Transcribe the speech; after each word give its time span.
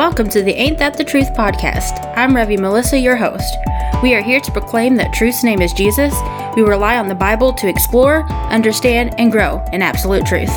Welcome 0.00 0.30
to 0.30 0.42
the 0.42 0.54
Ain't 0.54 0.78
That 0.78 0.96
the 0.96 1.04
Truth 1.04 1.34
podcast. 1.34 2.16
I'm 2.16 2.30
Revi 2.30 2.58
Melissa, 2.58 2.98
your 2.98 3.16
host. 3.16 3.54
We 4.02 4.14
are 4.14 4.22
here 4.22 4.40
to 4.40 4.50
proclaim 4.50 4.96
that 4.96 5.12
truth's 5.12 5.44
name 5.44 5.60
is 5.60 5.74
Jesus. 5.74 6.14
We 6.56 6.62
rely 6.62 6.96
on 6.96 7.06
the 7.06 7.14
Bible 7.14 7.52
to 7.52 7.68
explore, 7.68 8.24
understand, 8.50 9.14
and 9.18 9.30
grow 9.30 9.62
in 9.74 9.82
absolute 9.82 10.24
truth. 10.24 10.48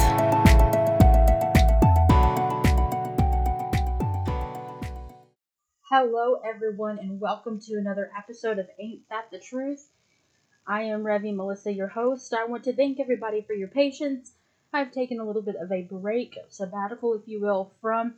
Hello, 5.89 6.39
everyone, 6.46 6.98
and 7.00 7.20
welcome 7.20 7.60
to 7.68 7.73
another 7.73 8.12
episode 8.18 8.60
of 8.60 8.68
Ain't 8.80 9.02
That 9.10 9.30
the 9.30 9.39
Truth. 9.39 9.89
I 10.66 10.84
am 10.84 11.04
Revi 11.04 11.36
Melissa, 11.36 11.73
your 11.73 11.89
host. 11.89 12.34
I 12.34 12.46
want 12.46 12.64
to 12.64 12.73
thank 12.73 13.02
everybody 13.02 13.41
for 13.41 13.52
your 13.52 13.68
patience. 13.68 14.36
I've 14.71 14.94
taken 14.94 15.20
a 15.20 15.28
little 15.28 15.41
bit 15.41 15.57
of 15.57 15.70
a 15.70 15.82
break, 15.82 16.38
sabbatical, 16.48 17.14
if 17.16 17.28
you 17.28 17.41
will, 17.41 17.73
from 17.82 18.14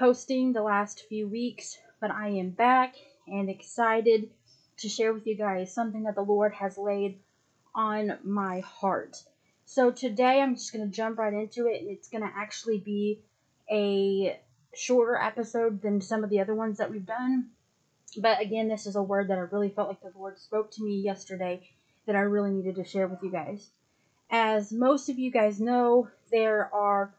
posting 0.00 0.54
the 0.54 0.62
last 0.62 1.04
few 1.10 1.28
weeks, 1.28 1.76
but 2.00 2.10
I 2.10 2.28
am 2.28 2.48
back 2.48 2.94
and 3.26 3.50
excited 3.50 4.30
to 4.78 4.88
share 4.88 5.12
with 5.12 5.26
you 5.26 5.36
guys 5.36 5.74
something 5.74 6.04
that 6.04 6.14
the 6.14 6.22
Lord 6.22 6.54
has 6.54 6.78
laid 6.78 7.18
on 7.74 8.18
my 8.24 8.60
heart. 8.60 9.22
So 9.66 9.90
today 9.90 10.40
I'm 10.40 10.54
just 10.54 10.72
going 10.72 10.88
to 10.88 10.96
jump 10.96 11.18
right 11.18 11.34
into 11.34 11.66
it, 11.66 11.82
and 11.82 11.90
it's 11.90 12.08
going 12.08 12.22
to 12.22 12.32
actually 12.34 12.78
be 12.78 13.20
a 13.70 14.40
shorter 14.74 15.16
episode 15.16 15.82
than 15.82 16.00
some 16.00 16.24
of 16.24 16.30
the 16.30 16.40
other 16.40 16.54
ones 16.54 16.78
that 16.78 16.90
we've 16.90 17.04
done. 17.04 17.50
But 18.16 18.40
again, 18.40 18.68
this 18.68 18.86
is 18.86 18.96
a 18.96 19.02
word 19.02 19.28
that 19.28 19.36
I 19.36 19.42
really 19.42 19.68
felt 19.68 19.88
like 19.88 20.00
the 20.00 20.18
Lord 20.18 20.38
spoke 20.38 20.70
to 20.72 20.82
me 20.82 20.94
yesterday 21.02 21.68
that 22.06 22.16
I 22.16 22.20
really 22.20 22.52
needed 22.52 22.76
to 22.76 22.84
share 22.84 23.06
with 23.06 23.22
you 23.22 23.30
guys. 23.30 23.68
As 24.30 24.72
most 24.72 25.10
of 25.10 25.18
you 25.18 25.30
guys 25.30 25.60
know, 25.60 26.08
there 26.32 26.74
are 26.74 27.12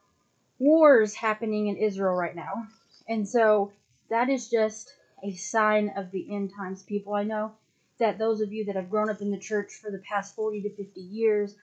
wars 0.61 1.15
happening 1.15 1.67
in 1.67 1.75
Israel 1.75 2.13
right 2.13 2.35
now. 2.35 2.67
And 3.09 3.27
so 3.27 3.71
that 4.09 4.29
is 4.29 4.47
just 4.47 4.93
a 5.23 5.33
sign 5.33 5.91
of 5.97 6.11
the 6.11 6.33
end 6.33 6.51
times, 6.55 6.83
people. 6.83 7.15
I 7.15 7.23
know 7.23 7.53
that 7.97 8.19
those 8.19 8.41
of 8.41 8.53
you 8.53 8.65
that 8.65 8.75
have 8.75 8.89
grown 8.89 9.09
up 9.09 9.21
in 9.21 9.31
the 9.31 9.39
church 9.39 9.73
for 9.73 9.89
the 9.89 10.03
past 10.07 10.35
40 10.35 10.61
to 10.61 10.69
50 10.69 11.01
years, 11.01 11.55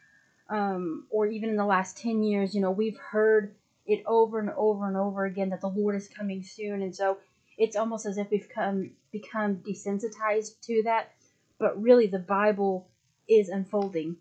um, 0.51 1.07
or 1.11 1.27
even 1.27 1.49
in 1.49 1.57
the 1.57 1.65
last 1.65 1.97
10 1.99 2.25
years, 2.25 2.55
you 2.55 2.61
know, 2.61 2.73
we've 2.73 2.99
heard 2.99 3.55
it 3.87 4.03
over 4.05 4.41
and 4.41 4.51
over 4.51 4.89
and 4.89 4.97
over 4.97 5.25
again 5.25 5.51
that 5.51 5.61
the 5.61 5.69
Lord 5.69 5.95
is 5.95 6.09
coming 6.09 6.43
soon. 6.43 6.83
And 6.83 6.95
so 6.95 7.19
it's 7.57 7.77
almost 7.77 8.05
as 8.05 8.19
if 8.19 8.31
we've 8.31 8.49
come, 8.53 8.91
become 9.13 9.57
desensitized 9.57 10.61
to 10.63 10.83
that. 10.85 11.13
But 11.59 11.81
really, 11.81 12.09
the 12.09 12.19
Bible 12.19 12.89
is 13.29 13.49
unfolding 13.49 14.17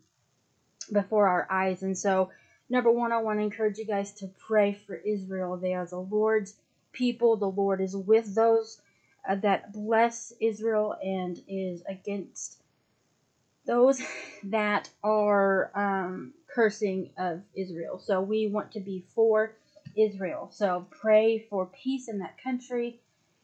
before 0.91 1.27
our 1.27 1.47
eyes. 1.49 1.81
And 1.81 1.97
so 1.97 2.30
Number 2.69 2.91
one, 2.91 3.11
I 3.11 3.21
want 3.21 3.39
to 3.39 3.43
encourage 3.43 3.77
you 3.77 3.85
guys 3.85 4.11
to 4.13 4.27
pray 4.27 4.73
for 4.73 4.95
Israel. 4.95 5.57
They 5.57 5.73
are 5.73 5.85
the 5.85 5.99
Lord's 5.99 6.55
people. 6.91 7.37
The 7.37 7.49
Lord 7.49 7.79
is 7.81 7.95
with 7.95 8.35
those 8.35 8.81
uh, 9.27 9.35
that 9.35 9.71
bless 9.71 10.33
Israel 10.41 10.95
and 11.01 11.41
is 11.47 11.83
against 11.87 12.57
those 13.65 14.01
that 14.43 14.89
are 15.03 15.71
um, 15.75 16.33
cursing 16.53 17.11
of 17.17 17.41
Israel. 17.55 17.99
So 17.99 18.21
we 18.21 18.47
want 18.47 18.71
to 18.73 18.79
be 18.79 19.05
for 19.15 19.55
Israel. 19.95 20.49
So 20.52 20.87
pray 20.91 21.45
for 21.49 21.67
peace 21.67 22.07
in 22.07 22.19
that 22.19 22.41
country. 22.41 22.99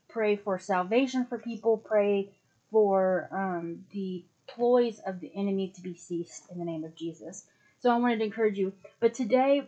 Pray 0.10 0.36
for 0.36 0.60
salvation 0.60 1.26
for 1.26 1.38
people. 1.38 1.78
Pray 1.78 2.30
for 2.72 3.30
um, 3.32 3.86
the 3.92 4.26
ploys 4.48 5.00
of 5.06 5.20
the 5.20 5.32
enemy 5.36 5.70
to 5.76 5.82
be 5.82 5.96
ceased 5.96 6.44
in 6.52 6.60
the 6.60 6.66
name 6.66 6.84
of 6.84 6.96
Jesus. 6.96 7.46
So 7.84 7.92
I 7.92 7.98
wanted 7.98 8.20
to 8.20 8.24
encourage 8.24 8.58
you. 8.58 8.72
But 9.02 9.14
today, 9.14 9.68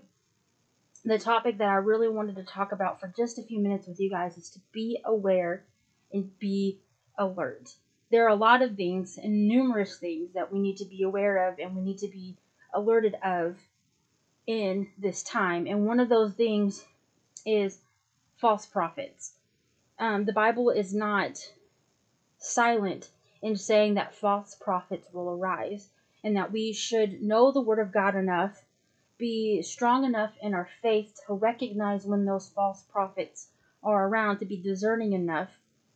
the 1.04 1.20
topic 1.20 1.58
that 1.58 1.68
I 1.68 1.74
really 1.74 2.08
wanted 2.08 2.38
to 2.38 2.44
talk 2.44 2.72
about 2.72 3.02
for 3.02 3.14
just 3.18 3.38
a 3.38 3.44
few 3.44 3.60
minutes 3.60 3.88
with 3.88 4.00
you 4.00 4.10
guys 4.10 4.38
is 4.38 4.50
to 4.52 4.60
be 4.72 5.02
aware 5.04 5.66
and 6.14 6.40
be 6.40 6.80
alert. 7.18 7.76
There 8.12 8.24
are 8.24 8.30
a 8.30 8.36
lot 8.36 8.62
of 8.62 8.78
things 8.78 9.18
and 9.22 9.50
numerous 9.50 9.98
things 9.98 10.32
that 10.34 10.50
we 10.50 10.60
need 10.60 10.78
to 10.78 10.86
be 10.86 11.04
aware 11.04 11.50
of 11.50 11.60
and 11.60 11.76
we 11.76 11.82
need 11.82 11.98
to 11.98 12.08
be 12.08 12.38
alerted 12.74 13.16
of 13.22 13.58
in 14.48 14.88
this 14.98 15.22
time. 15.22 15.68
And 15.68 15.86
one 15.86 16.00
of 16.00 16.08
those 16.08 16.36
things 16.36 16.86
is 17.46 17.80
false 18.38 18.66
prophets. 18.66 19.34
Um, 20.00 20.24
the 20.24 20.32
Bible 20.32 20.70
is 20.70 20.94
not 20.94 21.38
silent 22.38 23.10
in 23.42 23.58
saying 23.58 23.96
that 23.96 24.16
false 24.16 24.56
prophets 24.56 25.10
will 25.12 25.32
arise 25.32 25.90
and 26.26 26.36
that 26.36 26.52
we 26.52 26.74
should 26.74 27.22
know 27.22 27.52
the 27.52 27.62
Word 27.62 27.78
of 27.78 27.94
God 27.94 28.16
enough, 28.16 28.66
be 29.20 29.62
strong 29.62 30.04
enough 30.04 30.34
in 30.42 30.56
our 30.56 30.68
faith 30.82 31.20
to 31.28 31.36
recognize 31.36 32.04
when 32.04 32.26
those 32.26 32.50
false 32.50 32.82
prophets 32.92 33.50
are 33.84 34.08
around, 34.08 34.40
to 34.40 34.46
be 34.46 34.58
discerning 34.58 35.14
enough 35.14 35.50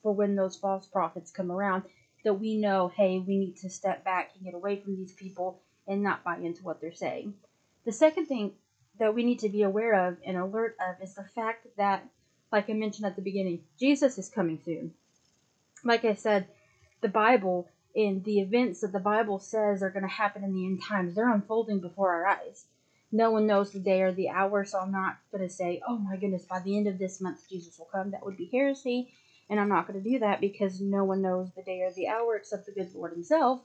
for 0.04 0.14
when 0.14 0.36
those 0.36 0.56
false 0.56 0.86
prophets 0.86 1.32
come 1.32 1.52
around, 1.52 1.84
that 2.24 2.36
we 2.36 2.58
know, 2.58 2.90
hey, 2.96 3.18
we 3.18 3.40
need 3.40 3.58
to 3.58 3.72
step 3.72 4.06
back 4.06 4.30
and 4.36 4.46
get 4.46 4.54
away 4.54 4.80
from 4.80 4.96
these 4.96 5.14
people 5.14 5.60
and 5.88 6.04
not 6.04 6.24
buy 6.24 6.38
into 6.38 6.64
what 6.64 6.80
they're 6.80 6.94
saying. 6.94 7.34
The 7.86 7.92
second 7.92 8.28
thing 8.28 8.54
that 9.00 9.16
we 9.16 9.24
need 9.24 9.40
to 9.40 9.50
be 9.50 9.64
aware 9.64 10.10
of 10.10 10.18
and 10.24 10.38
alert 10.38 10.78
of 10.80 11.02
is 11.02 11.16
the 11.16 11.24
fact 11.24 11.66
that, 11.78 12.08
like 12.52 12.70
I 12.70 12.74
mentioned 12.74 13.08
at 13.08 13.16
the 13.16 13.24
beginning, 13.24 13.64
Jesus 13.80 14.20
is 14.20 14.30
coming 14.30 14.60
soon. 14.64 14.94
Like 15.84 16.06
I 16.06 16.14
said, 16.14 16.46
the 17.02 17.08
Bible 17.08 17.68
in 17.96 18.22
the 18.24 18.40
events 18.40 18.82
that 18.82 18.92
the 18.92 19.00
Bible 19.00 19.40
says 19.40 19.82
are 19.82 19.90
going 19.90 20.04
to 20.04 20.10
happen 20.10 20.44
in 20.44 20.54
the 20.54 20.66
end 20.66 20.82
times. 20.84 21.16
They're 21.16 21.34
unfolding 21.34 21.80
before 21.80 22.14
our 22.14 22.28
eyes. 22.28 22.66
No 23.12 23.32
one 23.32 23.48
knows 23.48 23.72
the 23.72 23.80
day 23.80 24.02
or 24.04 24.12
the 24.12 24.30
hour, 24.30 24.64
so 24.66 24.80
I'm 24.80 24.92
not 24.92 25.18
going 25.32 25.48
to 25.48 25.54
say, 25.54 25.82
oh 25.88 25.98
my 25.98 26.16
goodness, 26.16 26.46
by 26.46 26.60
the 26.60 26.78
end 26.78 26.88
of 26.88 27.00
this 27.00 27.20
month 27.20 27.50
Jesus 27.50 27.80
will 27.80 27.90
come. 27.92 28.12
That 28.12 28.24
would 28.24 28.38
be 28.38 28.50
heresy, 28.52 29.12
and 29.50 29.60
I'm 29.60 29.70
not 29.70 29.88
going 29.88 30.02
to 30.02 30.10
do 30.10 30.20
that 30.20 30.42
because 30.42 30.80
no 30.80 31.04
one 31.04 31.24
knows 31.24 31.50
the 31.56 31.64
day 31.64 31.82
or 31.82 31.92
the 31.92 32.08
hour 32.08 32.36
except 32.36 32.68
the 32.68 32.72
good 32.72 32.94
Lord 32.94 33.14
Himself. 33.14 33.62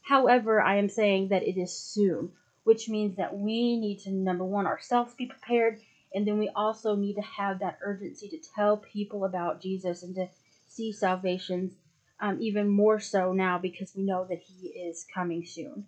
However, 0.00 0.62
I 0.62 0.76
am 0.76 0.88
saying 0.88 1.28
that 1.28 1.42
it 1.42 1.60
is 1.60 1.76
soon, 1.76 2.32
which 2.64 2.88
means 2.88 3.16
that 3.16 3.36
we 3.36 3.76
need 3.76 4.00
to, 4.00 4.10
number 4.10 4.44
one, 4.44 4.66
ourselves 4.66 5.12
be 5.12 5.26
prepared, 5.26 5.78
and 6.14 6.26
then 6.26 6.38
we 6.38 6.48
also 6.48 6.96
need 6.96 7.14
to 7.14 7.22
have 7.22 7.58
that 7.58 7.78
urgency 7.82 8.28
to 8.30 8.38
tell 8.38 8.78
people 8.78 9.26
about 9.26 9.60
Jesus 9.60 10.02
and 10.02 10.14
to 10.14 10.28
see 10.68 10.90
salvations 10.90 11.74
um, 12.20 12.38
even 12.40 12.68
more 12.68 13.00
so 13.00 13.32
now 13.32 13.58
because 13.58 13.94
we 13.94 14.02
know 14.02 14.26
that 14.28 14.40
he 14.40 14.68
is 14.68 15.06
coming 15.12 15.44
soon. 15.44 15.86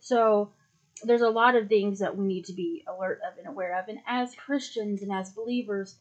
So 0.00 0.52
there's 1.02 1.22
a 1.22 1.30
lot 1.30 1.56
of 1.56 1.68
things 1.68 2.00
that 2.00 2.16
we 2.16 2.26
need 2.26 2.46
to 2.46 2.52
be 2.52 2.84
alert 2.86 3.20
of 3.26 3.38
and 3.38 3.46
aware 3.46 3.78
of. 3.78 3.88
And 3.88 3.98
as 4.06 4.34
Christians 4.34 5.02
and 5.02 5.12
as 5.12 5.30
believers, 5.30 5.96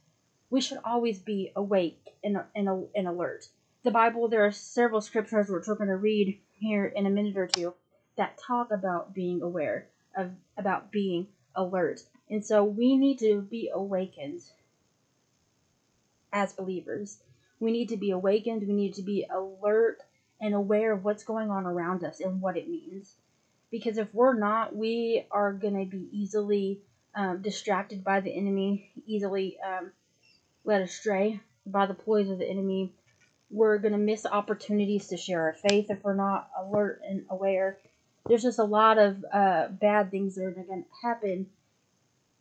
we 0.50 0.62
should 0.62 0.79
always 0.84 1.19
be 1.19 1.51
awake 1.56 2.01
and, 2.23 2.41
and, 2.56 2.88
and 2.95 3.07
alert. 3.07 3.47
The 3.84 3.91
Bible, 3.91 4.28
there 4.28 4.45
are 4.45 4.51
several 4.51 5.01
scriptures 5.01 5.50
which 5.50 5.67
we're 5.67 5.75
going 5.75 5.90
to 5.90 5.96
read 5.96 6.40
here 6.59 6.85
in 6.85 7.06
a 7.06 7.09
minute 7.09 7.38
or 7.38 7.47
two 7.47 7.73
that 8.17 8.38
talk 8.38 8.72
about 8.72 9.13
being 9.13 9.41
aware 9.41 9.88
of 10.17 10.31
about 10.57 10.91
being 10.91 11.28
alert. 11.56 12.01
And 12.29 12.46
so 12.46 12.63
we 12.63 12.97
need 12.97 13.19
to 13.19 13.41
be 13.41 13.72
awakened 13.73 14.41
as 16.34 16.53
believers. 16.53 17.19
We 17.59 17.72
need 17.72 17.90
to 17.90 17.97
be 17.97 18.12
awakened. 18.12 18.68
We 18.68 18.74
need 18.74 18.96
to 18.96 19.02
be 19.02 19.25
alert 19.30 20.00
and 20.42 20.53
aware 20.53 20.94
of 20.94 21.03
what's 21.03 21.24
going 21.24 21.50
on 21.50 21.66
around 21.66 22.03
us 22.03 22.20
and 22.20 22.42
what 22.42 22.58
it 22.58 22.70
means. 22.70 23.16
Because 23.72 23.97
if 23.97 24.14
we're 24.14 24.38
not, 24.38 24.75
we 24.75 25.25
are 25.31 25.53
going 25.53 25.78
to 25.78 25.86
be 25.86 26.08
easily 26.12 26.80
um, 27.14 27.42
distracted 27.42 28.03
by 28.03 28.22
the 28.22 28.31
enemy, 28.31 28.92
easily 29.06 29.58
um, 29.59 29.92
led 30.64 30.81
astray 30.81 31.42
by 31.66 31.86
the 31.86 31.94
ploys 31.94 32.30
of 32.30 32.40
the 32.40 32.50
enemy. 32.50 32.94
We're 33.52 33.78
going 33.80 33.94
to 33.94 34.00
miss 34.00 34.26
opportunities 34.26 35.08
to 35.08 35.18
share 35.18 35.41
our 35.41 35.53
faith 35.53 35.88
if 35.90 36.03
we're 36.03 36.16
not 36.16 36.50
alert 36.58 37.02
and 37.08 37.26
aware. 37.30 37.78
There's 38.26 38.44
just 38.44 38.59
a 38.59 38.64
lot 38.64 38.97
of 38.97 39.26
uh, 39.31 39.68
bad 39.70 40.12
things 40.12 40.36
that 40.36 40.46
are 40.46 40.52
going 40.52 40.84
to 40.84 41.08
happen 41.08 41.47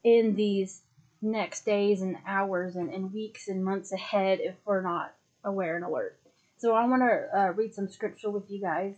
in 0.05 0.35
these 0.35 0.83
next 1.21 1.65
days 1.65 2.03
and 2.03 2.17
hours 2.27 2.77
and, 2.77 2.93
and 2.93 3.13
weeks 3.13 3.49
and 3.49 3.65
months 3.65 3.93
ahead 3.93 4.41
if 4.41 4.55
we're 4.65 4.83
not 4.83 5.15
aware 5.45 5.77
and 5.77 5.85
alert. 5.85 6.19
So 6.59 6.75
I 6.75 6.87
want 6.87 7.03
to 7.03 7.39
uh, 7.39 7.53
read 7.53 7.75
some 7.75 7.89
scripture 7.89 8.31
with 8.31 8.51
you 8.51 8.61
guys. 8.61 8.95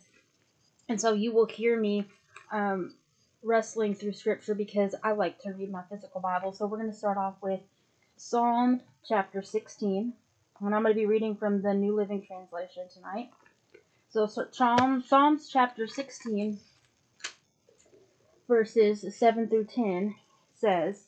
And 0.88 1.00
so 1.00 1.12
you 1.12 1.32
will 1.32 1.46
hear 1.46 1.78
me 1.78 2.06
um, 2.52 2.94
wrestling 3.42 3.94
through 3.94 4.12
scripture 4.12 4.54
because 4.54 4.94
I 5.02 5.12
like 5.12 5.38
to 5.42 5.50
read 5.52 5.70
my 5.70 5.82
physical 5.90 6.20
Bible. 6.20 6.52
So 6.52 6.66
we're 6.66 6.78
going 6.78 6.90
to 6.90 6.96
start 6.96 7.18
off 7.18 7.36
with 7.42 7.60
Psalm 8.16 8.80
chapter 9.06 9.42
16. 9.42 10.12
And 10.62 10.74
I'm 10.74 10.82
going 10.82 10.94
to 10.94 11.00
be 11.00 11.06
reading 11.06 11.36
from 11.36 11.62
the 11.62 11.72
New 11.72 11.94
Living 11.94 12.22
Translation 12.26 12.84
tonight. 12.92 13.30
So, 14.10 14.26
so 14.26 14.46
Psalm, 14.50 15.02
Psalms 15.06 15.48
chapter 15.50 15.86
16, 15.86 16.58
verses 18.48 19.16
7 19.16 19.48
through 19.48 19.66
10 19.66 20.14
says, 20.54 21.04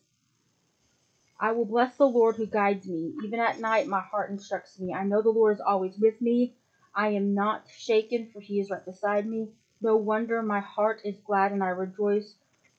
I 1.42 1.50
will 1.50 1.64
bless 1.64 1.96
the 1.96 2.06
Lord 2.06 2.36
who 2.36 2.46
guides 2.46 2.86
me. 2.86 3.14
Even 3.24 3.40
at 3.40 3.58
night, 3.58 3.88
my 3.88 4.00
heart 4.00 4.30
instructs 4.30 4.78
me. 4.78 4.94
I 4.94 5.02
know 5.02 5.22
the 5.22 5.30
Lord 5.30 5.56
is 5.56 5.60
always 5.60 5.98
with 5.98 6.22
me. 6.22 6.54
I 6.94 7.08
am 7.08 7.34
not 7.34 7.64
shaken, 7.68 8.30
for 8.32 8.38
he 8.38 8.60
is 8.60 8.70
right 8.70 8.84
beside 8.86 9.26
me. 9.26 9.48
No 9.80 9.96
wonder 9.96 10.40
my 10.40 10.60
heart 10.60 11.00
is 11.04 11.18
glad 11.26 11.50
and 11.50 11.64
I 11.64 11.70
rejoice, 11.70 12.36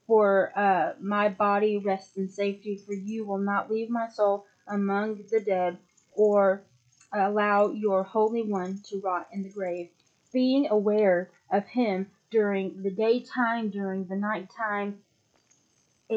for 0.07 0.53
uh, 0.55 0.93
my 1.01 1.27
body 1.27 1.77
rests 1.77 2.15
in 2.15 2.29
safety. 2.29 2.77
For 2.77 2.93
you 2.93 3.25
will 3.25 3.39
not 3.39 3.69
leave 3.69 3.89
my 3.89 4.07
soul 4.07 4.45
among 4.65 5.25
the 5.29 5.41
dead, 5.41 5.77
or 6.13 6.63
allow 7.11 7.69
your 7.71 8.03
Holy 8.03 8.43
One 8.43 8.79
to 8.85 9.01
rot 9.01 9.27
in 9.33 9.43
the 9.43 9.49
grave. 9.49 9.89
Being 10.31 10.69
aware 10.69 11.31
of 11.51 11.65
Him 11.65 12.11
during 12.31 12.81
the 12.81 12.91
daytime, 12.91 13.71
during 13.71 14.05
the 14.05 14.15
nighttime, 14.15 14.99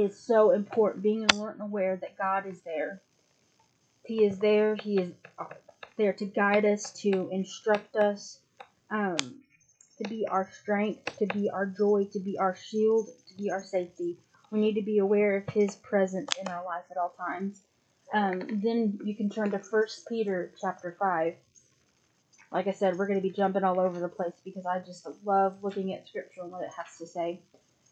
is 0.02 0.19
so 0.19 0.50
important. 0.50 1.02
Being 1.02 1.26
alert 1.32 1.54
and 1.54 1.62
aware 1.62 1.96
that 1.96 2.19
God 2.19 2.46
is 2.46 2.60
there. 2.62 3.02
He 4.04 4.25
is 4.25 4.38
there. 4.38 4.76
He 4.76 4.98
is 4.98 5.12
there 5.96 6.12
to 6.14 6.25
guide 6.25 6.64
us, 6.64 6.93
to 7.02 7.28
instruct 7.32 7.96
us, 7.96 8.40
um, 8.90 9.16
to 9.16 10.08
be 10.08 10.26
our 10.31 10.48
strength, 10.52 11.19
to 11.19 11.26
be 11.26 11.50
our 11.50 11.66
joy, 11.66 12.06
to 12.12 12.20
be 12.20 12.38
our 12.38 12.54
shield, 12.54 13.08
to 13.28 13.34
be 13.34 13.50
our 13.50 13.62
safety. 13.62 14.19
We 14.50 14.60
need 14.60 14.75
to 14.75 14.82
be 14.82 14.98
aware 14.98 15.38
of 15.38 15.52
His 15.52 15.75
presence 15.76 16.31
in 16.40 16.49
our 16.49 16.64
life 16.64 16.84
at 16.90 16.96
all 16.96 17.14
times. 17.19 17.62
Um, 18.12 18.40
then 18.62 19.00
you 19.04 19.16
can 19.16 19.28
turn 19.28 19.50
to 19.50 19.58
First 19.58 20.08
Peter 20.08 20.52
chapter 20.60 20.96
five. 20.99 21.34
Like 22.52 22.69
I 22.69 22.72
said, 22.72 22.96
we're 22.96 23.08
going 23.08 23.19
to 23.19 23.28
be 23.28 23.34
jumping 23.34 23.64
all 23.64 23.81
over 23.81 23.99
the 23.99 24.08
place 24.08 24.34
because 24.44 24.66
I 24.66 24.78
just 24.78 25.06
love 25.25 25.56
looking 25.62 25.92
at 25.94 26.06
Scripture 26.06 26.42
and 26.42 26.52
what 26.52 26.62
it 26.62 26.70
has 26.76 26.96
to 26.99 27.06
say. 27.06 27.40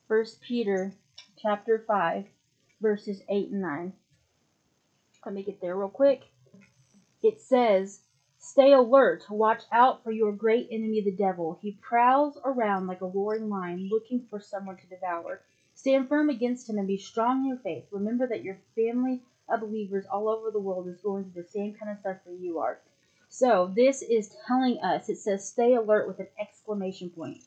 First 0.07 0.41
Peter 0.41 0.93
chapter 1.40 1.84
five, 1.87 2.26
verses 2.81 3.22
eight 3.28 3.50
and 3.50 3.62
nine. 3.62 3.93
Let 5.25 5.34
me 5.34 5.43
get 5.43 5.61
there 5.61 5.76
real 5.76 5.88
quick. 5.88 6.25
It 7.22 7.40
says, 7.40 8.00
Stay 8.38 8.72
alert, 8.72 9.25
watch 9.31 9.62
out 9.72 10.05
for 10.05 10.11
your 10.11 10.31
great 10.31 10.69
enemy 10.70 11.00
the 11.00 11.11
devil. 11.11 11.58
He 11.62 11.78
prowls 11.81 12.38
around 12.44 12.87
like 12.87 13.00
a 13.00 13.06
roaring 13.06 13.49
lion, 13.49 13.88
looking 13.90 14.26
for 14.28 14.38
someone 14.38 14.76
to 14.76 14.87
devour. 14.87 15.40
Stand 15.75 16.08
firm 16.08 16.28
against 16.28 16.69
him 16.69 16.76
and 16.76 16.87
be 16.87 16.99
strong 16.99 17.40
in 17.40 17.46
your 17.46 17.56
faith. 17.56 17.84
Remember 17.90 18.26
that 18.26 18.44
your 18.44 18.58
family 18.75 19.22
of 19.49 19.61
believers 19.61 20.05
all 20.12 20.28
over 20.28 20.50
the 20.50 20.61
world 20.61 20.87
is 20.88 21.00
going 21.00 21.25
through 21.25 21.43
the 21.43 21.49
same 21.49 21.75
kind 21.75 21.90
of 21.90 21.99
stuff 22.00 22.19
that 22.26 22.38
you 22.38 22.58
are. 22.58 22.78
So 23.31 23.72
this 23.75 24.02
is 24.02 24.37
telling 24.46 24.78
us, 24.81 25.08
it 25.08 25.16
says 25.16 25.49
stay 25.49 25.75
alert 25.75 26.06
with 26.06 26.20
an 26.20 26.28
exclamation 26.38 27.11
point 27.11 27.38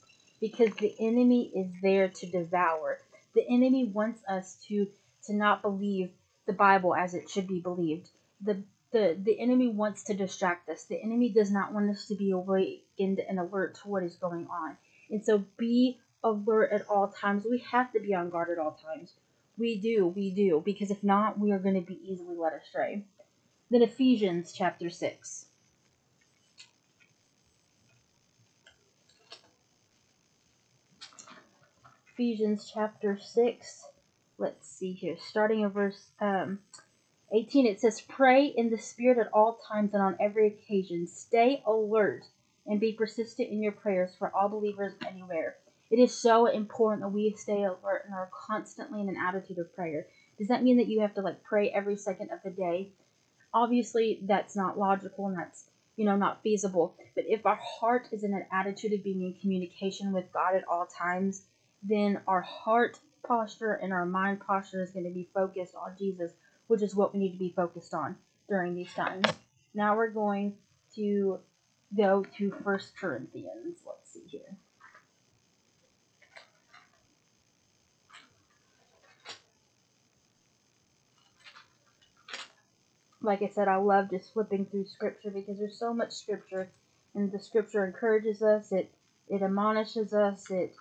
because 0.41 0.73
the 0.75 0.95
enemy 0.99 1.51
is 1.55 1.67
there 1.81 2.09
to 2.09 2.25
devour. 2.25 2.99
The 3.38 3.48
enemy 3.48 3.86
wants 3.86 4.24
us 4.28 4.56
to 4.68 4.88
to 5.25 5.34
not 5.34 5.62
believe 5.62 6.10
the 6.48 6.54
Bible 6.54 6.95
as 6.95 7.13
it 7.13 7.30
should 7.30 7.45
be 7.45 7.60
believed. 7.60 8.10
The 8.42 8.63
the, 8.92 9.16
the 9.22 9.39
enemy 9.39 9.68
wants 9.68 10.01
to 10.06 10.16
distract 10.16 10.68
us. 10.69 10.86
The 10.86 11.00
enemy 11.04 11.30
does 11.30 11.51
not 11.51 11.72
want 11.72 11.92
us 11.92 12.07
to 12.07 12.16
be 12.16 12.31
awakened 12.31 13.19
and 13.19 13.38
alert 13.38 13.75
to 13.75 13.89
what 13.89 14.01
is 14.01 14.16
going 14.16 14.48
on. 14.48 14.75
And 15.12 15.24
so 15.24 15.45
be 15.56 16.00
alert 16.24 16.72
at 16.72 16.88
all 16.89 17.10
times. 17.10 17.45
We 17.48 17.60
have 17.60 17.92
to 17.92 18.00
be 18.00 18.16
on 18.16 18.31
guard 18.31 18.50
at 18.50 18.57
all 18.57 18.80
times. 18.84 19.13
We 19.56 19.78
do, 19.78 20.07
we 20.07 20.31
do, 20.31 20.63
because 20.66 20.89
if 20.89 21.04
not, 21.04 21.38
we 21.38 21.51
are 21.51 21.60
going 21.60 21.75
to 21.75 21.81
be 21.81 22.00
easily 22.04 22.36
led 22.36 22.54
astray. 22.54 23.06
Then 23.69 23.84
Ephesians 23.84 24.51
chapter 24.51 24.89
6. 24.89 25.45
Ephesians 32.19 32.71
chapter 32.73 33.15
6. 33.15 33.85
Let's 34.39 34.67
see 34.67 34.91
here. 34.91 35.17
Starting 35.19 35.61
in 35.61 35.69
verse 35.69 36.09
um, 36.19 36.57
18, 37.31 37.67
it 37.67 37.79
says, 37.79 38.01
Pray 38.01 38.47
in 38.47 38.71
the 38.71 38.77
Spirit 38.79 39.19
at 39.19 39.31
all 39.31 39.59
times 39.69 39.93
and 39.93 40.01
on 40.01 40.17
every 40.19 40.47
occasion. 40.47 41.05
Stay 41.05 41.61
alert 41.67 42.23
and 42.65 42.79
be 42.79 42.91
persistent 42.91 43.49
in 43.51 43.61
your 43.61 43.71
prayers 43.71 44.15
for 44.17 44.35
all 44.35 44.49
believers 44.49 44.93
anywhere. 45.07 45.57
It 45.91 45.99
is 45.99 46.11
so 46.11 46.47
important 46.47 47.03
that 47.03 47.09
we 47.09 47.35
stay 47.37 47.63
alert 47.63 48.05
and 48.05 48.15
are 48.15 48.31
constantly 48.47 48.99
in 48.99 49.09
an 49.09 49.17
attitude 49.17 49.59
of 49.59 49.75
prayer. 49.75 50.07
Does 50.39 50.47
that 50.47 50.63
mean 50.63 50.77
that 50.77 50.87
you 50.87 51.01
have 51.01 51.13
to 51.13 51.21
like 51.21 51.43
pray 51.43 51.69
every 51.69 51.97
second 51.97 52.31
of 52.31 52.39
the 52.43 52.49
day? 52.49 52.93
Obviously, 53.53 54.21
that's 54.23 54.55
not 54.55 54.79
logical 54.79 55.27
and 55.27 55.37
that's 55.37 55.65
you 55.95 56.05
know 56.05 56.15
not 56.15 56.41
feasible. 56.41 56.95
But 57.13 57.25
if 57.27 57.45
our 57.45 57.59
heart 57.61 58.07
is 58.11 58.23
in 58.23 58.33
an 58.33 58.47
attitude 58.51 58.93
of 58.93 59.03
being 59.03 59.21
in 59.21 59.35
communication 59.39 60.13
with 60.13 60.33
God 60.33 60.55
at 60.55 60.67
all 60.67 60.87
times, 60.87 61.43
then 61.83 62.19
our 62.27 62.41
heart 62.41 63.00
posture 63.25 63.74
and 63.74 63.94
our 63.94 64.06
mind 64.06 64.39
posture 64.39 64.81
is 64.81 64.91
going 64.91 65.06
to 65.06 65.13
be 65.13 65.29
focused 65.33 65.75
on 65.75 65.95
Jesus, 65.97 66.31
which 66.68 66.81
is 66.81 66.95
what 66.95 67.13
we 67.13 67.19
need 67.19 67.33
to 67.33 67.39
be 67.39 67.53
focused 67.56 67.94
on 67.94 68.15
during 68.50 68.75
these 68.75 68.94
times. 68.94 69.25
Now 69.74 69.95
we're 69.95 70.09
going 70.09 70.56
to 70.95 71.39
go 71.95 72.25
to 72.38 72.53
First 72.63 72.97
Corinthians. 72.97 73.79
Let's 73.85 74.13
see 74.13 74.24
here. 74.27 74.57
like 83.27 83.41
I 83.41 83.50
said, 83.50 83.68
I 83.68 83.75
love 83.75 84.09
just 84.09 84.33
flipping 84.33 84.65
through 84.65 84.85
scripture 84.85 85.29
because 85.29 85.59
there's 85.59 85.77
so 85.77 85.94
much 85.94 86.13
scripture, 86.13 86.71
and 87.13 87.31
the 87.31 87.39
scripture 87.39 87.85
encourages 87.85 88.41
us. 88.41 88.71
It 88.71 88.91
it 89.27 89.41
admonishes 89.41 90.13
us. 90.13 90.50
It 90.50 90.74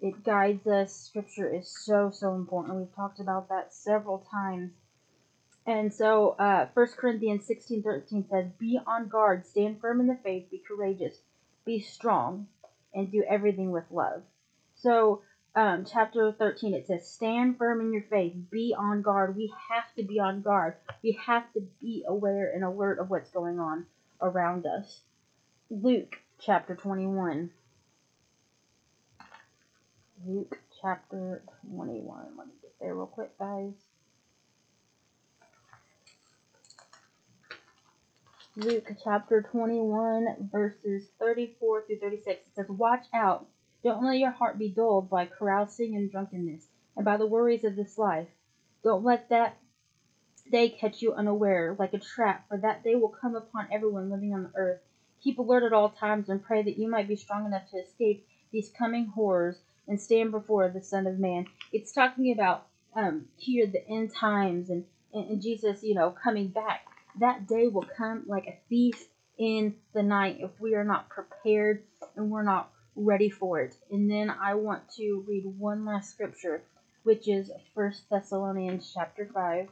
it 0.00 0.24
guides 0.24 0.66
us. 0.66 0.94
Scripture 0.94 1.52
is 1.52 1.68
so 1.68 2.10
so 2.10 2.34
important. 2.34 2.76
We've 2.76 2.94
talked 2.94 3.20
about 3.20 3.48
that 3.48 3.74
several 3.74 4.18
times. 4.30 4.72
And 5.66 5.92
so, 5.92 6.30
uh, 6.38 6.68
1 6.72 6.86
Corinthians 6.96 7.46
16 7.46 7.82
13 7.82 8.24
says, 8.30 8.46
Be 8.58 8.80
on 8.86 9.08
guard, 9.08 9.44
stand 9.46 9.80
firm 9.82 10.00
in 10.00 10.06
the 10.06 10.18
faith, 10.24 10.50
be 10.50 10.62
courageous, 10.66 11.18
be 11.66 11.78
strong, 11.78 12.46
and 12.94 13.12
do 13.12 13.22
everything 13.28 13.70
with 13.70 13.84
love. 13.90 14.22
So, 14.76 15.20
um, 15.54 15.84
chapter 15.84 16.32
13, 16.32 16.72
it 16.72 16.86
says, 16.86 17.06
Stand 17.06 17.58
firm 17.58 17.82
in 17.82 17.92
your 17.92 18.04
faith, 18.08 18.34
be 18.50 18.74
on 18.78 19.02
guard. 19.02 19.36
We 19.36 19.52
have 19.68 19.94
to 19.96 20.04
be 20.04 20.18
on 20.18 20.40
guard. 20.40 20.76
We 21.02 21.18
have 21.26 21.52
to 21.52 21.60
be 21.80 22.04
aware 22.08 22.50
and 22.50 22.64
alert 22.64 22.98
of 22.98 23.10
what's 23.10 23.30
going 23.30 23.58
on 23.58 23.84
around 24.22 24.64
us. 24.64 25.02
Luke 25.68 26.16
chapter 26.38 26.76
21. 26.76 27.50
Luke 30.26 30.58
chapter 30.80 31.42
21. 31.70 32.18
Let 32.36 32.46
me 32.46 32.52
get 32.60 32.72
there 32.80 32.94
real 32.94 33.06
quick, 33.06 33.38
guys. 33.38 33.74
Luke 38.56 38.90
chapter 39.04 39.42
21, 39.42 40.50
verses 40.50 41.08
34 41.20 41.84
through 41.86 41.98
36. 41.98 42.26
It 42.26 42.46
says, 42.54 42.66
Watch 42.68 43.06
out 43.14 43.46
don't 43.84 44.02
let 44.04 44.18
your 44.18 44.32
heart 44.32 44.58
be 44.58 44.70
dulled 44.70 45.08
by 45.08 45.26
carousing 45.26 45.94
and 45.94 46.10
drunkenness, 46.10 46.66
and 46.96 47.04
by 47.04 47.16
the 47.16 47.26
worries 47.26 47.62
of 47.62 47.76
this 47.76 47.96
life. 47.96 48.28
Don't 48.82 49.04
let 49.04 49.28
that 49.28 49.56
day 50.50 50.68
catch 50.68 51.00
you 51.00 51.14
unaware, 51.14 51.76
like 51.78 51.94
a 51.94 52.00
trap, 52.00 52.48
for 52.48 52.58
that 52.58 52.82
day 52.82 52.96
will 52.96 53.08
come 53.08 53.36
upon 53.36 53.68
everyone 53.70 54.10
living 54.10 54.34
on 54.34 54.42
the 54.42 54.58
earth. 54.58 54.80
Keep 55.22 55.38
alert 55.38 55.62
at 55.62 55.72
all 55.72 55.90
times 55.90 56.28
and 56.28 56.42
pray 56.42 56.62
that 56.62 56.76
you 56.76 56.88
might 56.88 57.06
be 57.06 57.14
strong 57.14 57.46
enough 57.46 57.70
to 57.70 57.76
escape 57.76 58.26
these 58.50 58.70
coming 58.70 59.06
horrors 59.06 59.60
and 59.88 60.00
stand 60.00 60.30
before 60.30 60.68
the 60.68 60.82
Son 60.82 61.06
of 61.06 61.18
Man. 61.18 61.46
It's 61.72 61.92
talking 61.92 62.32
about 62.32 62.66
um, 62.94 63.26
here 63.36 63.66
the 63.66 63.86
end 63.88 64.14
times 64.14 64.70
and, 64.70 64.84
and, 65.12 65.30
and 65.30 65.42
Jesus, 65.42 65.82
you 65.82 65.94
know, 65.94 66.10
coming 66.22 66.48
back. 66.48 66.86
That 67.20 67.48
day 67.48 67.66
will 67.68 67.86
come 67.96 68.24
like 68.26 68.46
a 68.46 68.58
thief 68.68 69.08
in 69.38 69.74
the 69.94 70.02
night 70.02 70.38
if 70.40 70.50
we 70.60 70.74
are 70.74 70.84
not 70.84 71.08
prepared 71.08 71.82
and 72.16 72.30
we're 72.30 72.42
not 72.42 72.70
ready 72.94 73.30
for 73.30 73.60
it. 73.60 73.74
And 73.90 74.10
then 74.10 74.30
I 74.30 74.54
want 74.54 74.82
to 74.96 75.24
read 75.26 75.44
one 75.44 75.84
last 75.84 76.10
scripture, 76.10 76.62
which 77.04 77.28
is 77.28 77.50
First 77.74 78.02
Thessalonians 78.10 78.92
chapter 78.94 79.28
5. 79.32 79.68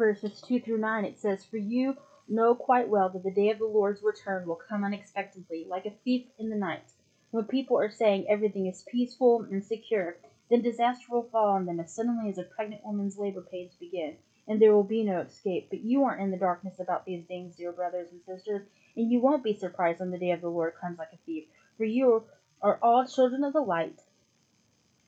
Verses 0.00 0.40
2 0.48 0.60
through 0.60 0.78
9, 0.78 1.04
it 1.04 1.18
says, 1.18 1.44
For 1.44 1.58
you 1.58 1.94
know 2.26 2.54
quite 2.54 2.88
well 2.88 3.10
that 3.10 3.22
the 3.22 3.30
day 3.30 3.50
of 3.50 3.58
the 3.58 3.66
Lord's 3.66 4.02
return 4.02 4.46
will 4.46 4.56
come 4.56 4.82
unexpectedly, 4.82 5.66
like 5.68 5.84
a 5.84 5.90
thief 6.04 6.24
in 6.38 6.48
the 6.48 6.56
night. 6.56 6.92
When 7.32 7.44
people 7.44 7.78
are 7.78 7.90
saying 7.90 8.26
everything 8.26 8.66
is 8.66 8.82
peaceful 8.90 9.46
and 9.50 9.62
secure, 9.62 10.16
then 10.48 10.62
disaster 10.62 11.04
will 11.10 11.28
fall 11.30 11.50
on 11.50 11.66
them 11.66 11.80
as 11.80 11.94
suddenly 11.94 12.30
as 12.30 12.38
a 12.38 12.44
pregnant 12.44 12.82
woman's 12.82 13.18
labor 13.18 13.42
pains 13.42 13.74
begin 13.78 14.16
and 14.48 14.60
there 14.60 14.74
will 14.74 14.82
be 14.82 15.04
no 15.04 15.20
escape. 15.20 15.68
But 15.68 15.84
you 15.84 16.02
aren't 16.04 16.22
in 16.22 16.30
the 16.30 16.38
darkness 16.38 16.80
about 16.80 17.04
these 17.04 17.26
things, 17.26 17.56
dear 17.56 17.72
brothers 17.72 18.08
and 18.10 18.22
sisters, 18.24 18.66
and 18.96 19.12
you 19.12 19.20
won't 19.20 19.44
be 19.44 19.52
surprised 19.52 20.00
when 20.00 20.10
the 20.10 20.18
day 20.18 20.30
of 20.30 20.40
the 20.40 20.48
Lord 20.48 20.72
comes 20.80 20.98
like 20.98 21.12
a 21.12 21.18
thief. 21.26 21.44
For 21.76 21.84
you 21.84 22.24
are 22.62 22.78
all 22.82 23.06
children 23.06 23.44
of 23.44 23.52
the 23.52 23.60
light 23.60 24.00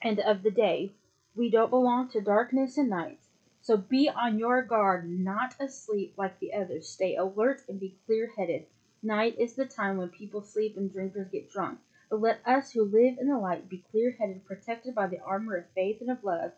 and 0.03 0.21
of 0.21 0.43
the 0.43 0.51
day. 0.51 0.93
We 1.35 1.51
don't 1.51 1.71
belong 1.71 2.11
to 2.11 2.21
darkness 2.21 2.77
and 2.77 2.91
night. 2.91 3.22
So 3.63 3.77
be 3.77 4.09
on 4.09 4.39
your 4.39 4.63
guard, 4.63 5.09
not 5.09 5.55
asleep 5.61 6.15
like 6.17 6.39
the 6.41 6.53
others. 6.53 6.89
Stay 6.89 7.15
alert 7.15 7.63
and 7.69 7.79
be 7.79 7.97
clear 8.07 8.31
headed. 8.37 8.67
Night 9.03 9.37
is 9.39 9.55
the 9.55 9.67
time 9.67 9.97
when 9.97 10.09
people 10.09 10.43
sleep 10.43 10.77
and 10.77 10.93
drinkers 10.93 11.29
get 11.31 11.51
drunk. 11.51 11.79
But 12.11 12.21
let 12.21 12.41
us 12.45 12.73
who 12.73 12.85
live 12.85 13.19
in 13.19 13.29
the 13.29 13.39
light 13.39 13.69
be 13.69 13.85
clear 13.91 14.17
headed, 14.19 14.45
protected 14.45 14.95
by 14.95 15.07
the 15.07 15.21
armor 15.21 15.57
of 15.57 15.71
faith 15.75 16.01
and 16.01 16.11
of 16.11 16.25
love 16.25 16.53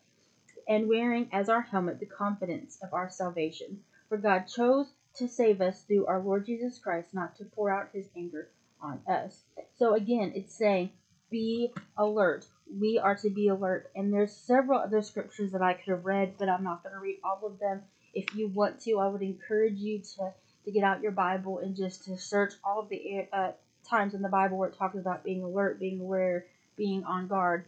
and 0.66 0.88
wearing 0.88 1.28
as 1.30 1.49
our 1.49 1.61
helmet 1.61 2.00
the 2.00 2.06
confidence 2.06 2.78
of 2.82 2.94
our 2.94 3.11
salvation. 3.11 3.82
For 4.08 4.16
God 4.16 4.44
chose 4.44 4.94
to 5.16 5.28
save 5.28 5.61
us 5.61 5.82
through 5.82 6.06
our 6.06 6.20
Lord 6.20 6.46
Jesus 6.46 6.78
Christ, 6.78 7.12
not 7.12 7.37
to 7.37 7.44
pour 7.44 7.70
out 7.70 7.90
his 7.92 8.08
anger 8.16 8.49
on 8.80 9.00
us. 9.06 9.42
So 9.76 9.94
again, 9.94 10.32
it's 10.34 10.54
saying 10.54 10.90
be 11.30 11.73
alert. 11.96 12.46
We 12.76 12.99
are 12.99 13.14
to 13.16 13.31
be 13.31 13.49
alert. 13.49 13.90
And 13.95 14.12
there's 14.12 14.33
several 14.33 14.81
other 14.81 15.02
scriptures 15.02 15.52
that 15.52 15.62
I 15.62 15.75
could 15.75 15.90
have 15.90 16.04
read, 16.04 16.35
but 16.38 16.49
I'm 16.49 16.64
not 16.64 16.83
going 16.83 16.95
to 16.95 17.00
read 17.00 17.21
all 17.23 17.47
of 17.47 17.59
them. 17.59 17.83
If 18.14 18.35
you 18.35 18.49
want 18.49 18.81
to, 18.83 18.99
I 18.99 19.09
would 19.09 19.23
encourage 19.23 19.78
you 19.78 20.00
to, 20.16 20.33
to 20.64 20.71
get 20.71 20.85
out 20.85 21.02
your 21.02 21.12
Bible 21.12 21.59
and 21.59 21.76
just 21.76 22.04
to 22.04 22.16
search 22.16 22.54
all 22.64 22.81
of 22.81 22.88
the 22.88 23.26
uh, 23.33 23.52
times 23.88 24.14
in 24.14 24.23
the 24.23 24.28
Bible 24.28 24.57
where 24.57 24.69
it 24.69 24.76
talks 24.76 24.97
about 24.97 25.25
being 25.25 25.43
alert, 25.43 25.78
being 25.78 26.00
aware, 26.00 26.47
being 26.76 27.04
on 27.04 27.28
guard. 27.28 27.66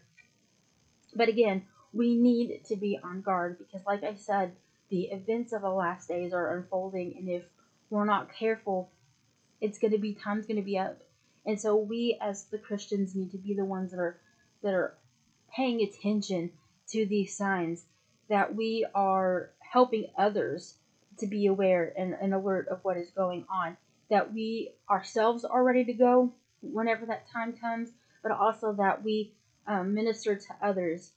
But 1.15 1.29
again, 1.29 1.65
we 1.93 2.15
need 2.15 2.65
to 2.67 2.77
be 2.77 2.99
on 3.03 3.23
guard 3.23 3.59
because, 3.59 3.87
like 3.87 4.05
I 4.05 4.15
said, 4.15 4.53
the 4.89 5.05
events 5.05 5.53
of 5.53 5.63
the 5.63 5.71
last 5.71 6.09
days 6.09 6.33
are 6.33 6.57
unfolding, 6.57 7.17
and 7.19 7.29
if 7.29 7.43
we're 7.91 8.05
not 8.05 8.33
careful, 8.33 8.91
it's 9.61 9.79
going 9.79 9.93
to 9.93 9.99
be 9.99 10.15
time's 10.15 10.47
going 10.47 10.59
to 10.59 10.63
be 10.63 10.79
up. 10.79 11.01
And 11.45 11.61
so 11.61 11.77
we 11.77 12.19
as 12.21 12.45
the 12.45 12.59
Christians 12.59 13.15
need 13.15 13.31
to 13.31 13.39
be 13.39 13.55
the 13.55 13.65
ones 13.65 13.93
that 13.93 13.99
are 13.99 14.19
that 14.67 14.75
are 14.75 14.95
paying 15.55 15.81
attention 15.81 16.51
to 16.89 17.07
these 17.07 17.37
signs 17.37 17.85
that 18.29 18.55
we 18.55 18.85
are 18.95 19.51
helping 19.61 20.07
others 20.19 20.75
to 21.19 21.27
be 21.27 21.47
aware 21.47 21.93
and, 21.97 22.15
and 22.21 22.35
alert 22.35 22.69
of 22.69 22.81
what 22.83 22.97
is 22.97 23.11
going 23.11 23.45
on 23.49 23.77
that 24.11 24.35
we 24.35 24.73
ourselves 24.91 25.45
are 25.45 25.65
ready 25.65 25.85
to 25.85 25.93
go 25.93 26.33
whenever 26.61 27.07
that 27.07 27.31
time 27.33 27.53
comes 27.53 27.91
but 28.23 28.33
also 28.33 28.73
that 28.73 29.05
we 29.05 29.33
um, 29.69 29.95
minister 29.95 30.35
to 30.35 30.55
others. 30.61 31.13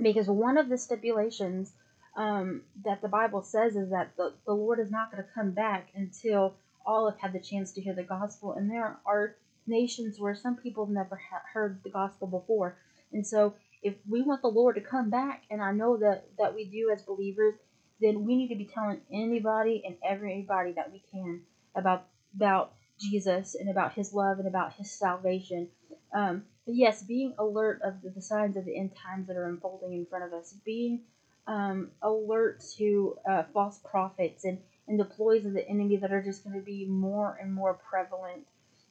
Because 0.00 0.26
one 0.26 0.58
of 0.58 0.68
the 0.68 0.76
stipulations 0.76 1.72
um, 2.16 2.62
that 2.84 3.00
the 3.00 3.08
bible 3.08 3.42
says 3.42 3.76
is 3.76 3.90
that 3.90 4.16
the, 4.16 4.32
the 4.46 4.52
lord 4.52 4.80
is 4.80 4.90
not 4.90 5.12
going 5.12 5.22
to 5.22 5.28
come 5.34 5.52
back 5.52 5.88
until 5.94 6.54
all 6.84 7.10
have 7.10 7.20
had 7.20 7.32
the 7.32 7.40
chance 7.40 7.72
to 7.72 7.80
hear 7.80 7.94
the 7.94 8.02
gospel, 8.02 8.54
and 8.54 8.70
there 8.70 8.96
are 9.04 9.36
nations 9.66 10.18
where 10.18 10.34
some 10.34 10.56
people 10.56 10.86
have 10.86 10.94
never 10.94 11.16
ha- 11.16 11.42
heard 11.52 11.80
the 11.82 11.90
gospel 11.90 12.26
before. 12.26 12.76
And 13.12 13.26
so, 13.26 13.54
if 13.82 13.94
we 14.08 14.22
want 14.22 14.42
the 14.42 14.48
Lord 14.48 14.74
to 14.76 14.80
come 14.80 15.10
back, 15.10 15.44
and 15.50 15.62
I 15.62 15.72
know 15.72 15.96
that 15.98 16.26
that 16.38 16.54
we 16.54 16.64
do 16.64 16.90
as 16.92 17.02
believers, 17.02 17.54
then 18.00 18.24
we 18.24 18.36
need 18.36 18.48
to 18.48 18.56
be 18.56 18.64
telling 18.64 19.00
anybody 19.12 19.82
and 19.86 19.96
everybody 20.04 20.72
that 20.72 20.92
we 20.92 21.02
can 21.12 21.42
about 21.74 22.06
about 22.34 22.72
Jesus 22.98 23.54
and 23.54 23.68
about 23.68 23.92
His 23.94 24.12
love 24.12 24.38
and 24.38 24.48
about 24.48 24.72
His 24.74 24.90
salvation. 24.90 25.68
Um, 26.14 26.44
but 26.64 26.74
yes, 26.74 27.02
being 27.02 27.34
alert 27.38 27.80
of 27.82 28.02
the, 28.02 28.10
the, 28.10 28.22
signs 28.22 28.56
of 28.56 28.64
the 28.64 28.76
end 28.76 28.92
times 28.96 29.28
that 29.28 29.36
are 29.36 29.48
unfolding 29.48 29.92
in 29.92 30.06
front 30.06 30.24
of 30.24 30.32
us, 30.32 30.54
being 30.64 31.02
um, 31.46 31.90
alert 32.02 32.64
to 32.76 33.16
uh, 33.28 33.42
false 33.52 33.78
prophets 33.84 34.44
and 34.44 34.58
and 34.88 35.00
the 35.00 35.04
ploys 35.04 35.44
of 35.44 35.52
the 35.52 35.68
enemy 35.68 35.96
that 35.96 36.12
are 36.12 36.22
just 36.22 36.44
going 36.44 36.54
to 36.54 36.64
be 36.64 36.86
more 36.86 37.38
and 37.40 37.52
more 37.52 37.74
prevalent 37.74 38.46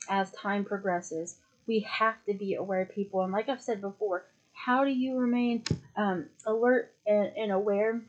as 0.10 0.32
time 0.32 0.64
progresses. 0.64 1.36
We 1.68 1.80
have 1.82 2.16
to 2.28 2.34
be 2.34 2.56
aware, 2.56 2.86
people. 2.86 3.22
And 3.22 3.34
like 3.34 3.50
I've 3.50 3.62
said 3.62 3.82
before, 3.82 4.26
how 4.54 4.84
do 4.84 4.92
you 4.92 5.18
remain 5.18 5.64
um, 5.96 6.26
alert 6.46 6.92
and, 7.06 7.32
and 7.36 7.52
aware? 7.52 8.02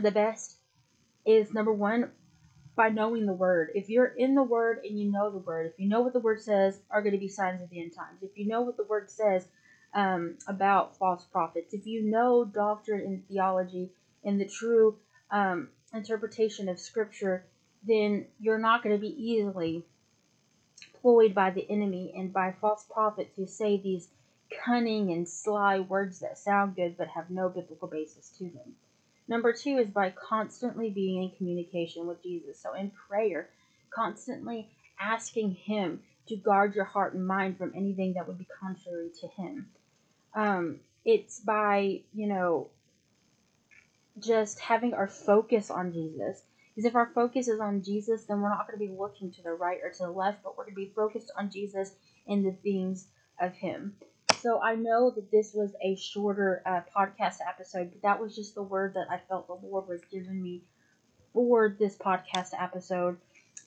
The 0.00 0.10
best 0.10 0.56
is 1.24 1.52
number 1.52 1.72
one, 1.72 2.10
by 2.76 2.88
knowing 2.88 3.26
the 3.26 3.32
word. 3.32 3.70
If 3.74 3.88
you're 3.88 4.06
in 4.06 4.34
the 4.34 4.42
word 4.42 4.80
and 4.84 4.98
you 4.98 5.10
know 5.10 5.30
the 5.30 5.38
word, 5.38 5.66
if 5.66 5.78
you 5.78 5.88
know 5.88 6.00
what 6.00 6.12
the 6.12 6.20
word 6.20 6.40
says, 6.40 6.80
are 6.90 7.02
going 7.02 7.12
to 7.12 7.18
be 7.18 7.28
signs 7.28 7.62
of 7.62 7.70
the 7.70 7.80
end 7.80 7.94
times. 7.94 8.22
If 8.22 8.36
you 8.36 8.48
know 8.48 8.62
what 8.62 8.76
the 8.76 8.84
word 8.84 9.10
says 9.10 9.46
um, 9.94 10.36
about 10.48 10.96
false 10.96 11.24
prophets, 11.24 11.72
if 11.72 11.86
you 11.86 12.02
know 12.02 12.44
doctrine 12.44 13.00
and 13.00 13.26
theology 13.28 13.90
and 14.24 14.40
the 14.40 14.48
true 14.48 14.96
um, 15.30 15.68
interpretation 15.92 16.68
of 16.68 16.80
Scripture, 16.80 17.44
then 17.86 18.26
you're 18.40 18.58
not 18.58 18.82
going 18.82 18.96
to 18.96 19.00
be 19.00 19.14
easily 19.22 19.84
ployed 21.00 21.34
by 21.34 21.50
the 21.50 21.68
enemy 21.70 22.12
and 22.16 22.32
by 22.32 22.54
false 22.60 22.84
prophets 22.90 23.36
who 23.36 23.46
say 23.46 23.76
these 23.76 24.08
cunning 24.64 25.10
and 25.10 25.28
sly 25.28 25.80
words 25.80 26.20
that 26.20 26.38
sound 26.38 26.76
good 26.76 26.96
but 26.96 27.08
have 27.08 27.30
no 27.30 27.48
biblical 27.48 27.88
basis 27.88 28.30
to 28.38 28.44
them. 28.44 28.74
Number 29.26 29.52
two 29.52 29.78
is 29.78 29.88
by 29.88 30.10
constantly 30.10 30.90
being 30.90 31.22
in 31.22 31.30
communication 31.36 32.06
with 32.06 32.22
Jesus. 32.22 32.60
So 32.60 32.74
in 32.74 32.90
prayer, 32.90 33.48
constantly 33.90 34.68
asking 35.00 35.52
Him 35.52 36.02
to 36.28 36.36
guard 36.36 36.74
your 36.74 36.84
heart 36.84 37.14
and 37.14 37.26
mind 37.26 37.58
from 37.58 37.72
anything 37.74 38.14
that 38.14 38.26
would 38.26 38.38
be 38.38 38.46
contrary 38.60 39.10
to 39.20 39.28
Him. 39.28 39.68
Um, 40.34 40.80
it's 41.04 41.40
by, 41.40 42.00
you 42.12 42.26
know, 42.26 42.68
just 44.18 44.58
having 44.60 44.94
our 44.94 45.08
focus 45.08 45.70
on 45.70 45.92
Jesus. 45.92 46.42
Because 46.74 46.86
if 46.86 46.96
our 46.96 47.10
focus 47.14 47.46
is 47.48 47.60
on 47.60 47.82
Jesus, 47.82 48.24
then 48.24 48.40
we're 48.40 48.48
not 48.48 48.66
going 48.66 48.78
to 48.78 48.86
be 48.86 48.98
looking 48.98 49.30
to 49.32 49.42
the 49.42 49.52
right 49.52 49.78
or 49.82 49.90
to 49.90 49.98
the 50.04 50.10
left, 50.10 50.42
but 50.42 50.56
we're 50.56 50.64
going 50.64 50.74
to 50.74 50.80
be 50.80 50.92
focused 50.94 51.30
on 51.38 51.50
Jesus 51.50 51.92
and 52.26 52.44
the 52.44 52.52
things 52.52 53.06
of 53.40 53.54
Him. 53.54 53.94
So 54.40 54.60
I 54.60 54.74
know 54.74 55.10
that 55.10 55.30
this 55.30 55.52
was 55.54 55.72
a 55.82 55.96
shorter 55.96 56.62
uh, 56.66 56.80
podcast 56.94 57.36
episode, 57.48 57.90
but 57.92 58.02
that 58.02 58.20
was 58.20 58.34
just 58.34 58.54
the 58.54 58.62
word 58.62 58.94
that 58.94 59.06
I 59.10 59.20
felt 59.28 59.46
the 59.46 59.54
Lord 59.54 59.88
was 59.88 60.00
giving 60.10 60.42
me 60.42 60.62
for 61.32 61.74
this 61.78 61.96
podcast 61.96 62.50
episode. 62.58 63.18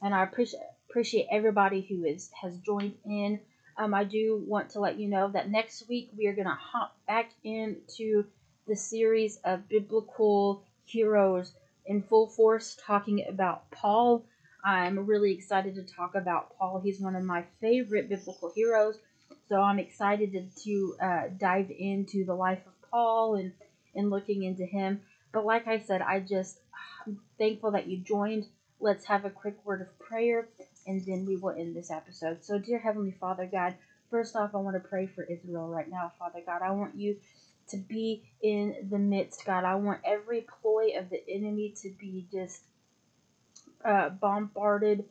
And 0.01 0.13
I 0.13 0.23
appreciate 0.23 0.61
appreciate 0.89 1.27
everybody 1.31 1.81
who 1.81 2.05
is 2.05 2.29
has 2.41 2.57
joined 2.59 2.95
in. 3.05 3.39
Um, 3.77 3.93
I 3.93 4.03
do 4.03 4.43
want 4.45 4.71
to 4.71 4.79
let 4.79 4.99
you 4.99 5.07
know 5.07 5.29
that 5.31 5.49
next 5.49 5.87
week 5.87 6.09
we 6.17 6.27
are 6.27 6.33
going 6.33 6.47
to 6.47 6.57
hop 6.59 6.95
back 7.07 7.31
into 7.43 8.25
the 8.67 8.75
series 8.75 9.39
of 9.43 9.69
biblical 9.69 10.63
heroes 10.85 11.53
in 11.87 12.03
full 12.03 12.27
force, 12.27 12.77
talking 12.85 13.25
about 13.27 13.69
Paul. 13.71 14.25
I'm 14.63 15.05
really 15.05 15.31
excited 15.31 15.75
to 15.75 15.83
talk 15.83 16.15
about 16.15 16.57
Paul. 16.57 16.81
He's 16.83 16.99
one 16.99 17.15
of 17.15 17.23
my 17.23 17.45
favorite 17.61 18.09
biblical 18.09 18.51
heroes. 18.55 18.97
So 19.47 19.61
I'm 19.61 19.79
excited 19.79 20.31
to, 20.33 20.63
to 20.63 20.95
uh, 21.01 21.21
dive 21.37 21.71
into 21.71 22.25
the 22.25 22.33
life 22.33 22.61
of 22.65 22.89
Paul 22.91 23.35
and, 23.35 23.53
and 23.95 24.09
looking 24.09 24.43
into 24.43 24.65
him. 24.65 25.01
But 25.31 25.45
like 25.45 25.67
I 25.67 25.79
said, 25.79 26.01
I 26.01 26.19
just, 26.19 26.59
I'm 27.05 27.19
thankful 27.37 27.71
that 27.71 27.87
you 27.87 27.97
joined. 27.97 28.47
Let's 28.79 29.05
have 29.05 29.25
a 29.25 29.29
quick 29.29 29.57
word 29.63 29.81
of 29.81 29.99
prayer 29.99 30.49
and 30.87 31.05
then 31.05 31.25
we 31.25 31.35
will 31.35 31.51
end 31.51 31.75
this 31.75 31.91
episode. 31.91 32.43
So, 32.43 32.57
dear 32.57 32.79
Heavenly 32.79 33.15
Father, 33.19 33.47
God, 33.51 33.75
first 34.09 34.35
off, 34.35 34.51
I 34.53 34.57
want 34.57 34.81
to 34.81 34.89
pray 34.89 35.05
for 35.05 35.23
Israel 35.23 35.67
right 35.67 35.89
now, 35.89 36.13
Father 36.17 36.39
God. 36.45 36.61
I 36.61 36.71
want 36.71 36.95
you 36.95 37.17
to 37.69 37.77
be 37.77 38.23
in 38.41 38.87
the 38.89 38.99
midst, 38.99 39.45
God. 39.45 39.63
I 39.63 39.75
want 39.75 40.01
every 40.05 40.45
ploy 40.61 40.97
of 40.97 41.09
the 41.09 41.21
enemy 41.29 41.73
to 41.81 41.89
be 41.99 42.27
just 42.31 42.63
uh, 43.83 44.09
bombarded 44.09 45.05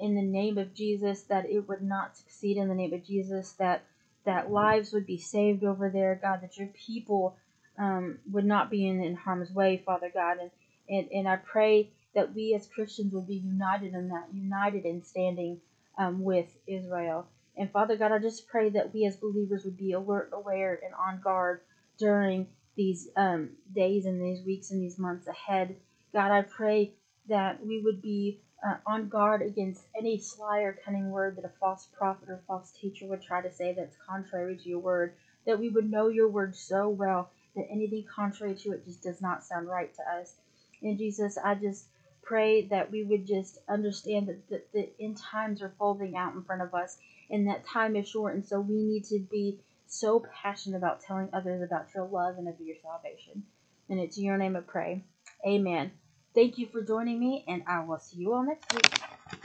in 0.00 0.14
the 0.14 0.22
name 0.22 0.58
of 0.58 0.74
Jesus, 0.74 1.22
that 1.22 1.48
it 1.48 1.68
would 1.68 1.82
not 1.82 2.16
succeed 2.16 2.56
in 2.56 2.68
the 2.68 2.74
name 2.74 2.92
of 2.92 3.04
Jesus, 3.04 3.52
that 3.52 3.84
that 4.24 4.50
lives 4.50 4.92
would 4.92 5.06
be 5.06 5.18
saved 5.18 5.64
over 5.64 5.88
there, 5.88 6.18
God, 6.20 6.42
that 6.42 6.58
your 6.58 6.68
people 6.68 7.36
um, 7.78 8.18
would 8.32 8.44
not 8.44 8.70
be 8.70 8.86
in, 8.86 9.02
in 9.02 9.14
harm's 9.14 9.52
way, 9.52 9.82
Father 9.86 10.10
God. 10.12 10.38
And, 10.40 10.50
and, 10.88 11.08
and 11.12 11.28
I 11.28 11.36
pray 11.36 11.90
that 12.14 12.34
we 12.34 12.52
as 12.54 12.66
Christians 12.66 13.14
would 13.14 13.28
be 13.28 13.36
united 13.36 13.94
in 13.94 14.08
that, 14.08 14.26
united 14.32 14.84
in 14.84 15.04
standing 15.04 15.60
um, 15.96 16.22
with 16.22 16.48
Israel. 16.66 17.28
And 17.56 17.70
Father 17.70 17.96
God, 17.96 18.10
I 18.12 18.18
just 18.18 18.48
pray 18.48 18.68
that 18.70 18.92
we 18.92 19.06
as 19.06 19.16
believers 19.16 19.64
would 19.64 19.78
be 19.78 19.92
alert, 19.92 20.30
aware, 20.32 20.78
and 20.84 20.92
on 20.94 21.20
guard 21.20 21.60
during 21.98 22.48
these 22.76 23.08
um, 23.16 23.50
days 23.74 24.06
and 24.06 24.20
these 24.20 24.44
weeks 24.44 24.70
and 24.70 24.82
these 24.82 24.98
months 24.98 25.26
ahead. 25.26 25.76
God, 26.12 26.30
I 26.30 26.42
pray 26.42 26.92
that 27.28 27.64
we 27.64 27.80
would 27.82 28.02
be 28.02 28.40
uh, 28.66 28.76
on 28.86 29.08
guard 29.08 29.42
against 29.42 29.82
any 29.98 30.18
sly 30.18 30.60
or 30.60 30.78
cunning 30.84 31.10
word 31.10 31.36
that 31.36 31.44
a 31.44 31.52
false 31.60 31.88
prophet 31.96 32.28
or 32.28 32.40
false 32.46 32.72
teacher 32.72 33.06
would 33.06 33.22
try 33.22 33.40
to 33.40 33.52
say 33.52 33.72
that's 33.72 33.96
contrary 34.08 34.56
to 34.56 34.68
your 34.68 34.78
word. 34.78 35.14
That 35.46 35.58
we 35.58 35.68
would 35.68 35.90
know 35.90 36.08
your 36.08 36.28
word 36.28 36.56
so 36.56 36.88
well 36.88 37.30
that 37.54 37.66
anything 37.70 38.04
contrary 38.14 38.54
to 38.54 38.72
it 38.72 38.84
just 38.84 39.02
does 39.02 39.20
not 39.22 39.44
sound 39.44 39.68
right 39.68 39.92
to 39.94 40.02
us. 40.02 40.34
And 40.82 40.98
Jesus, 40.98 41.38
I 41.42 41.54
just 41.54 41.86
pray 42.22 42.62
that 42.66 42.90
we 42.90 43.04
would 43.04 43.26
just 43.26 43.58
understand 43.68 44.26
that 44.26 44.48
the, 44.48 44.62
the 44.72 44.90
end 45.00 45.16
times 45.16 45.62
are 45.62 45.72
folding 45.78 46.16
out 46.16 46.34
in 46.34 46.42
front 46.42 46.62
of 46.62 46.74
us 46.74 46.98
and 47.30 47.48
that 47.48 47.66
time 47.66 47.96
is 47.96 48.08
short. 48.08 48.34
And 48.34 48.44
so 48.44 48.60
we 48.60 48.82
need 48.82 49.04
to 49.04 49.20
be 49.30 49.58
so 49.88 50.24
passionate 50.42 50.76
about 50.76 51.00
telling 51.00 51.28
others 51.32 51.62
about 51.62 51.94
your 51.94 52.06
love 52.06 52.38
and 52.38 52.48
of 52.48 52.60
your 52.60 52.76
salvation. 52.82 53.44
And 53.88 54.00
it's 54.00 54.18
your 54.18 54.36
name 54.36 54.56
I 54.56 54.60
pray. 54.60 55.04
Amen. 55.46 55.92
Thank 56.34 56.58
you 56.58 56.66
for 56.66 56.82
joining 56.82 57.18
me, 57.18 57.44
and 57.48 57.62
I 57.66 57.84
will 57.84 57.98
see 57.98 58.18
you 58.18 58.34
all 58.34 58.44
next 58.44 58.72
week. 58.72 59.00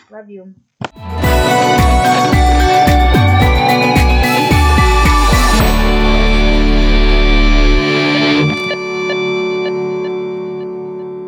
Love 0.10 0.30
you. 0.30 0.54